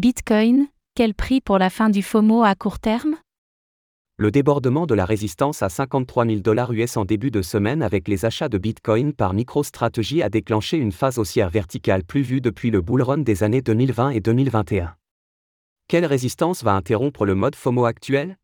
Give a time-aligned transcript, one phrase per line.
[0.00, 3.16] Bitcoin, quel prix pour la fin du FOMO à court terme?
[4.16, 8.08] Le débordement de la résistance à 53 000 dollars US en début de semaine avec
[8.08, 12.70] les achats de Bitcoin par MicroStrategy a déclenché une phase haussière verticale plus vue depuis
[12.70, 14.94] le bull run des années 2020 et 2021.
[15.86, 18.38] Quelle résistance va interrompre le mode FOMO actuel?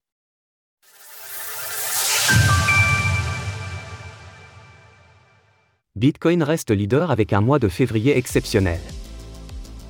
[5.95, 8.81] Bitcoin reste leader avec un mois de février exceptionnel.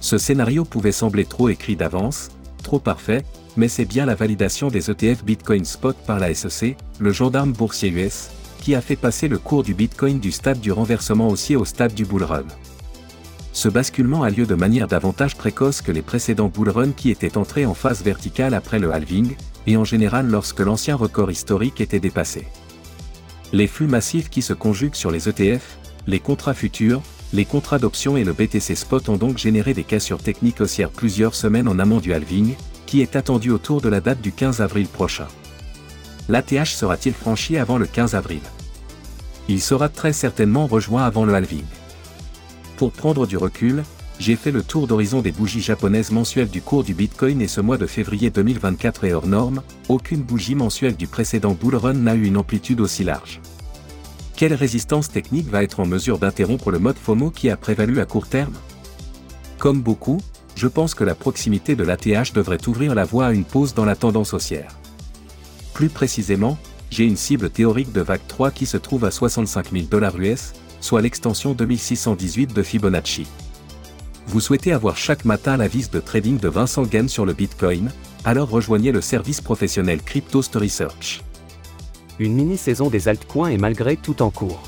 [0.00, 2.28] Ce scénario pouvait sembler trop écrit d'avance,
[2.62, 3.24] trop parfait,
[3.56, 7.90] mais c'est bien la validation des ETF Bitcoin Spot par la SEC, le gendarme boursier
[7.90, 8.28] US,
[8.60, 11.94] qui a fait passer le cours du Bitcoin du stade du renversement haussier au stade
[11.94, 12.44] du bull run.
[13.52, 17.38] Ce basculement a lieu de manière davantage précoce que les précédents bull run qui étaient
[17.38, 19.34] entrés en phase verticale après le halving,
[19.66, 22.46] et en général lorsque l'ancien record historique était dépassé.
[23.52, 27.02] Les flux massifs qui se conjuguent sur les ETF, les contrats futurs,
[27.32, 31.34] les contrats d'options et le BTC Spot ont donc généré des cassures techniques haussières plusieurs
[31.34, 32.54] semaines en amont du halving,
[32.86, 35.26] qui est attendu autour de la date du 15 avril prochain.
[36.28, 38.40] L'ATH sera-t-il franchi avant le 15 avril?
[39.48, 41.64] Il sera très certainement rejoint avant le halving.
[42.76, 43.82] Pour prendre du recul,
[44.18, 47.60] j'ai fait le tour d'horizon des bougies japonaises mensuelles du cours du Bitcoin et ce
[47.60, 52.14] mois de février 2024 est hors norme, aucune bougie mensuelle du précédent bull run n'a
[52.14, 53.40] eu une amplitude aussi large.
[54.36, 58.04] Quelle résistance technique va être en mesure d'interrompre le mode FOMO qui a prévalu à
[58.04, 58.52] court terme?
[59.56, 60.20] Comme beaucoup,
[60.54, 63.86] je pense que la proximité de l'ATH devrait ouvrir la voie à une pause dans
[63.86, 64.76] la tendance haussière.
[65.72, 66.58] Plus précisément,
[66.90, 70.52] j'ai une cible théorique de vague 3 qui se trouve à 65 000 dollars US,
[70.82, 73.26] soit l'extension 2618 de Fibonacci.
[74.26, 77.90] Vous souhaitez avoir chaque matin la vis de trading de Vincent Gann sur le Bitcoin,
[78.26, 81.22] alors rejoignez le service professionnel Cryptost Research
[82.18, 84.62] une mini-saison des altcoins est malgré tout en cours.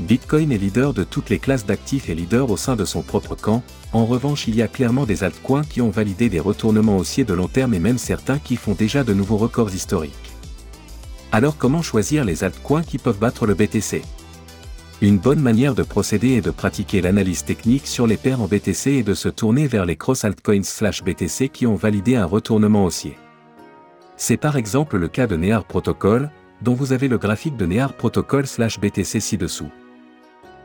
[0.00, 3.34] Bitcoin est leader de toutes les classes d'actifs et leader au sein de son propre
[3.34, 7.24] camp, en revanche il y a clairement des altcoins qui ont validé des retournements haussiers
[7.24, 10.14] de long terme et même certains qui font déjà de nouveaux records historiques.
[11.32, 14.00] Alors comment choisir les altcoins qui peuvent battre le BTC
[15.02, 18.90] Une bonne manière de procéder est de pratiquer l'analyse technique sur les paires en BTC
[18.92, 22.86] et de se tourner vers les cross altcoins slash BTC qui ont validé un retournement
[22.86, 23.16] haussier.
[24.22, 27.94] C'est par exemple le cas de Near Protocol, dont vous avez le graphique de Near
[27.94, 29.70] Protocol BTC ci-dessous.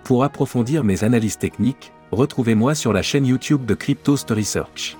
[0.04, 4.98] Pour approfondir mes analyses techniques, retrouvez-moi sur la chaîne YouTube de Cryptost Research.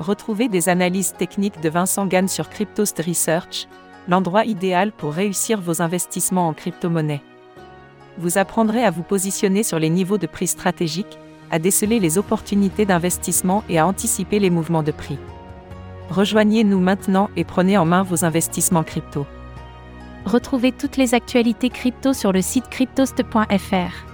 [0.00, 3.68] Retrouvez des analyses techniques de Vincent Gann sur Cryptost Research,
[4.08, 7.22] l'endroit idéal pour réussir vos investissements en crypto-monnaie.
[8.18, 11.16] Vous apprendrez à vous positionner sur les niveaux de prix stratégiques,
[11.52, 15.18] à déceler les opportunités d'investissement et à anticiper les mouvements de prix.
[16.10, 19.26] Rejoignez-nous maintenant et prenez en main vos investissements crypto.
[20.24, 24.06] Retrouvez toutes les actualités crypto sur le site cryptost.fr.